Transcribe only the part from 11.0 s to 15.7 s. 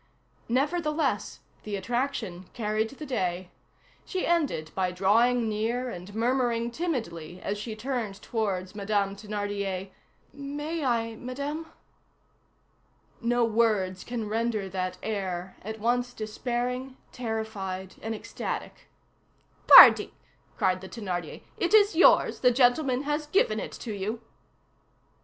Madame?" No words can render that air,